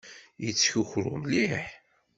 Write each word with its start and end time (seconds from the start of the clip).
Yettkukru 0.43 1.13
mliḥ. 1.21 1.67